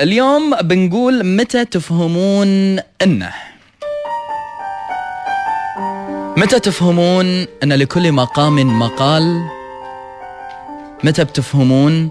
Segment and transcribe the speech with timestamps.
[0.00, 3.32] اليوم بنقول متى تفهمون إنه؟
[6.36, 7.26] متى تفهمون
[7.62, 9.42] إن لكل مقام مقال؟
[11.04, 12.10] متى بتفهمون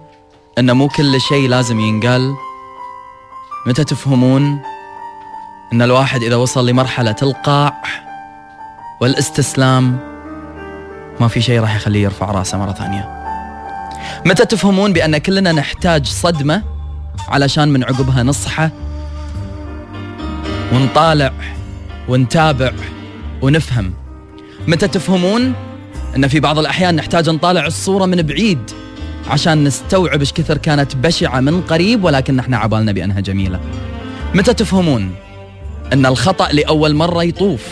[0.59, 2.33] إن مو كل شيء لازم ينقال؟
[3.67, 4.61] متى تفهمون
[5.73, 7.81] إن الواحد إذا وصل لمرحلة القاع
[9.01, 9.97] والاستسلام
[11.19, 13.09] ما في شيء راح يخليه يرفع رأسه مرة ثانية.
[14.25, 16.80] متى تفهمون بأن كلنا نحتاج صدمة
[17.27, 18.69] علشان من عقبها نصحى
[20.73, 21.33] ونطالع
[22.09, 22.71] ونتابع
[23.41, 23.93] ونفهم.
[24.67, 25.53] متى تفهمون
[26.15, 28.71] إن في بعض الأحيان نحتاج نطالع الصورة من بعيد
[29.27, 33.59] عشان نستوعب إيش كثر كانت بشعة من قريب ولكن إحنا عبالنا بأنها جميلة.
[34.35, 35.11] متى تفهمون
[35.93, 37.67] إن الخطأ لأول مرة يطوف؟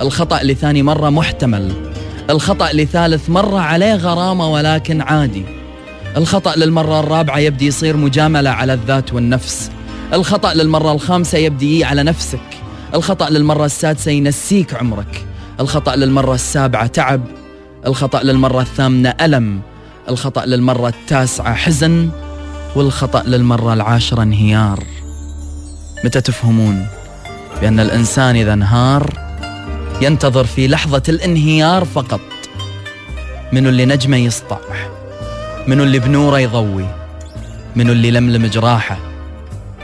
[0.00, 1.72] الخطأ لثاني مرة محتمل؟
[2.30, 5.44] الخطأ لثالث مرة عليه غرامة ولكن عادي.
[6.16, 9.70] الخطأ للمرة الرابعة يبدي يصير مجاملة على الذات والنفس.
[10.12, 12.40] الخطأ للمرة الخامسة يبدي على نفسك.
[12.94, 15.26] الخطأ للمرة السادسة ينسيك عمرك.
[15.60, 17.22] الخطأ للمرة السابعة تعب.
[17.86, 19.60] الخطأ للمرة الثامنة ألم.
[20.08, 22.10] الخطأ للمرة التاسعة حزن.
[22.76, 24.84] والخطأ للمرة العاشرة انهيار.
[26.04, 26.86] متى تفهمون
[27.60, 29.12] بأن الإنسان إذا انهار
[30.02, 32.20] ينتظر في لحظة الانهيار فقط.
[33.52, 34.58] من اللي نجمه يسطع؟
[35.66, 36.86] منو اللي بنوره يضوي
[37.76, 38.98] منو اللي لملم جراحه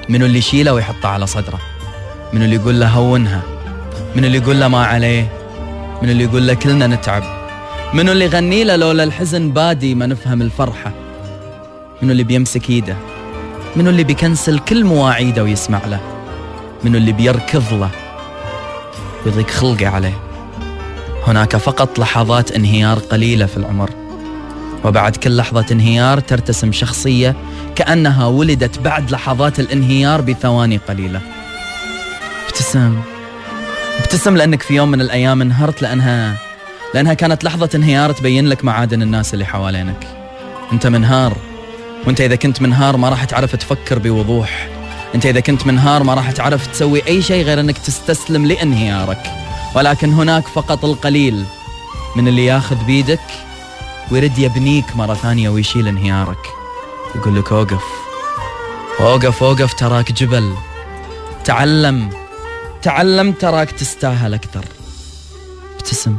[0.08, 1.58] منو اللي يشيله ويحطه على صدره
[2.32, 3.42] منو اللي يقول له هونها
[4.16, 5.28] منو اللي يقول له ما عليه
[6.02, 7.22] منو اللي يقول له كلنا نتعب
[7.94, 10.92] منو اللي يغني له لولا الحزن بادي ما نفهم الفرحة
[12.02, 12.96] منو اللي بيمسك ايده
[13.76, 16.00] منو اللي بيكنسل كل مواعيده ويسمع له
[16.84, 17.90] منو اللي بيركض له
[19.26, 20.18] ويضيق خلقه عليه
[21.26, 23.90] هناك فقط لحظات انهيار قليلة في العمر
[24.84, 27.36] وبعد كل لحظة انهيار ترتسم شخصية
[27.76, 31.20] كأنها ولدت بعد لحظات الانهيار بثواني قليلة.
[32.48, 33.00] ابتسم.
[33.98, 36.36] ابتسم لأنك في يوم من الأيام انهرت لأنها
[36.94, 40.06] لأنها كانت لحظة انهيار تبين لك معادن الناس اللي حوالينك.
[40.72, 41.36] أنت منهار.
[42.06, 44.68] وأنت إذا كنت منهار ما راح تعرف تفكر بوضوح.
[45.14, 49.22] أنت إذا كنت منهار ما راح تعرف تسوي أي شيء غير أنك تستسلم لانهيارك.
[49.74, 51.44] ولكن هناك فقط القليل
[52.16, 53.20] من اللي ياخذ بيدك
[54.12, 56.46] ويرد يبنيك مرة ثانية ويشيل انهيارك.
[57.16, 57.82] يقول لك أوقف.
[59.00, 60.54] أوقف أوقف تراك جبل.
[61.44, 62.10] تعلم
[62.82, 64.64] تعلم تراك تستاهل أكثر.
[65.76, 66.16] ابتسم.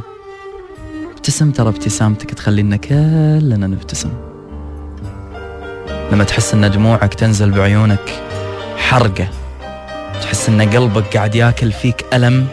[1.16, 4.10] ابتسم ترى ابتسامتك تخلينا كلنا نبتسم.
[6.12, 8.22] لما تحس إن دموعك تنزل بعيونك
[8.76, 9.28] حرقة
[10.22, 12.46] تحس إن قلبك قاعد ياكل فيك ألم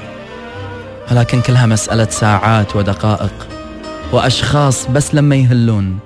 [1.11, 3.56] ولكن كلها مسألة ساعات ودقائق.
[4.11, 5.99] وأشخاص بس لما يهلون.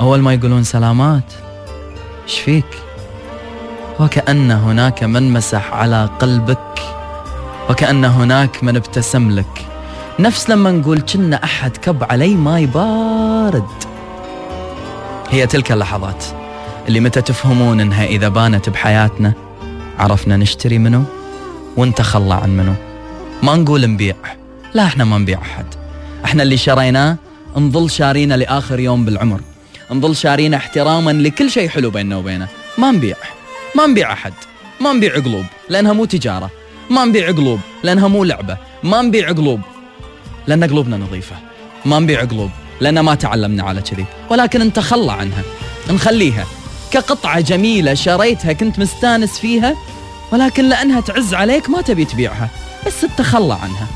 [0.00, 1.32] أول ما يقولون سلامات
[2.24, 2.64] إيش فيك؟
[4.00, 6.80] وكأن هناك من مسح على قلبك
[7.70, 9.66] وكأن هناك من ابتسم لك.
[10.18, 13.68] نفس لما نقول كنا أحد كب علي ماي بارد
[15.30, 16.24] هي تلك اللحظات
[16.88, 19.32] اللي متى تفهمون إنها إذا بانت بحياتنا
[19.98, 21.04] عرفنا نشتري منه
[21.76, 22.76] ونتخلى عن منه
[23.42, 24.14] ما نقول نبيع
[24.74, 25.66] لا إحنا ما نبيع أحد.
[26.24, 27.16] إحنا اللي شريناه
[27.56, 29.40] نظل شارينه لآخر يوم بالعمر.
[29.90, 32.48] نظل شارينه احتراما لكل شيء حلو بيننا وبينه.
[32.78, 33.16] ما نبيع.
[33.76, 34.32] ما نبيع أحد.
[34.80, 35.44] ما نبيع قلوب.
[35.68, 36.50] لأنها مو تجارة.
[36.90, 37.60] ما نبيع قلوب.
[37.82, 38.56] لأنها مو لعبة.
[38.82, 39.60] ما نبيع قلوب.
[40.46, 41.36] لأن قلوبنا نظيفة.
[41.84, 42.50] ما نبيع قلوب.
[42.80, 44.04] لأن ما تعلمنا على كذي.
[44.30, 45.42] ولكن نتخلى عنها.
[45.90, 46.46] نخليها.
[46.90, 49.76] كقطعة جميلة شريتها كنت مستانس فيها.
[50.32, 52.48] ولكن لأنها تعز عليك ما تبي تبيعها.
[52.86, 53.86] بس تتخلى عنها.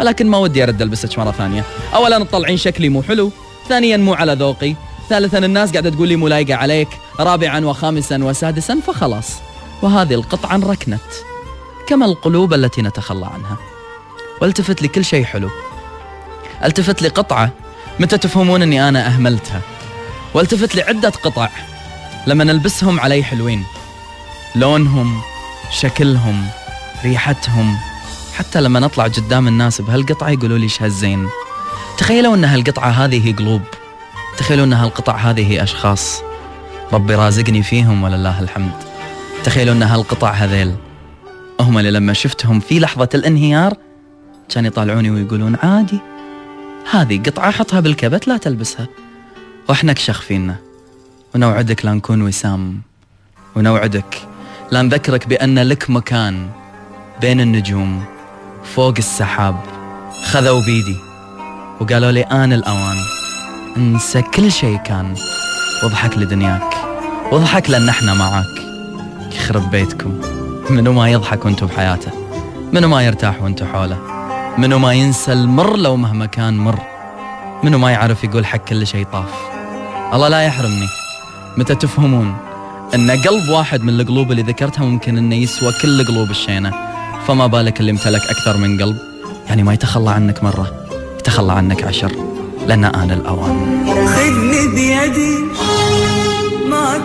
[0.00, 1.64] ولكن ما ودي أرد ألبسك مرة ثانية.
[1.94, 3.32] اولا تطلعين شكلي مو حلو
[3.68, 4.74] ثانيا مو على ذوقي
[5.08, 6.88] ثالثا الناس قاعدة تقول لي مو لايقه عليك
[7.20, 9.32] رابعا وخامسا وسادسا فخلاص.
[9.82, 11.00] وهذه القطعة انركنت
[11.86, 13.56] كما القلوب التي نتخلى عنها.
[14.40, 15.50] والتفت لكل شيء حلو.
[16.64, 17.50] التفت لقطعه
[18.00, 19.60] متى تفهمون إني أنا أهملتها.
[20.34, 21.48] والتفت لعده قطع
[22.26, 23.64] لما نلبسهم علي حلوين.
[24.56, 25.20] لونهم
[25.70, 26.46] شكلهم
[27.04, 27.76] ريحتهم.
[28.32, 31.28] حتى لما نطلع قدام الناس بهالقطعة يقولوا لي إيش هالزين
[31.98, 33.62] تخيلوا إن هالقطعة هذه هي قلوب.
[34.38, 36.22] تخيلوا إن هالقطع هذه هي أشخاص.
[36.92, 38.72] ربي رازقني فيهم ولله الحمد.
[39.44, 40.74] تخيلوا إن هالقطع هذيل
[41.60, 43.74] هم اللي لما شفتهم في لحظة الانهيار
[44.48, 45.98] كان يطالعوني ويقولون عادي.
[46.90, 48.88] هذه قطعة حطها بالكبت لا تلبسها.
[49.68, 50.56] وإحنا كشخ فينا.
[51.34, 52.80] ونوعدك لا نكون وسام.
[53.56, 54.28] ونوعدك
[54.70, 56.48] لا نذكرك بأن لك مكان
[57.20, 58.11] بين النجوم.
[58.64, 59.56] فوق السحاب
[60.24, 60.96] خذوا بيدي
[61.80, 62.96] وقالوا لي آن الأوان.
[63.76, 65.14] انسى كل شيء كان
[65.82, 66.74] واضحك لدنياك
[67.32, 68.62] واضحك لأن إحنا معاك.
[69.32, 70.20] يخرب بيتكم
[70.70, 72.10] منو ما يضحك وانتو بحياته؟
[72.72, 73.98] منو ما يرتاح وانتو حوله؟
[74.58, 76.78] منو ما ينسى المر لو مهما كان مر؟
[77.64, 79.30] منو ما يعرف يقول حق كل شيء طاف؟
[80.14, 80.88] الله لا يحرمني.
[81.56, 82.36] متى تفهمون
[82.94, 86.91] إن قلب واحد من القلوب اللي ذكرتها ممكن إنه يسوى كل قلوب الشينة؟
[87.26, 88.96] فما بالك اللي امتلك أكثر من قلب؟
[89.48, 90.72] يعني ما يتخلى عنك مرة
[91.18, 92.12] يتخلى عنك عشر
[92.66, 93.84] لأن آن الأوان.
[94.06, 95.38] خذني بيدي
[96.70, 97.02] معك